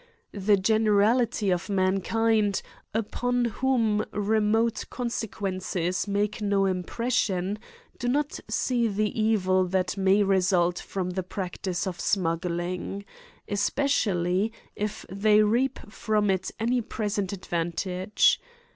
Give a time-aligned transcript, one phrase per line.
[0.31, 7.59] The generali ty of mankind, upon whom remote consequences make no impression,
[7.99, 13.05] do not see the evil that may result from the practice of smuggling,
[13.47, 18.41] especially if they reap from it any present advantage.